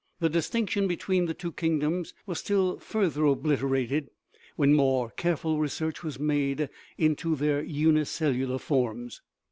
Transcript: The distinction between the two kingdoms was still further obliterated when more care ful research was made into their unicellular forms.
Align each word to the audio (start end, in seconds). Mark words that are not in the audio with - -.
The 0.19 0.29
distinction 0.29 0.87
between 0.87 1.27
the 1.27 1.35
two 1.35 1.51
kingdoms 1.51 2.15
was 2.25 2.39
still 2.39 2.79
further 2.79 3.23
obliterated 3.25 4.09
when 4.55 4.73
more 4.73 5.11
care 5.11 5.37
ful 5.37 5.59
research 5.59 6.01
was 6.03 6.19
made 6.19 6.69
into 6.97 7.35
their 7.35 7.61
unicellular 7.61 8.57
forms. 8.57 9.21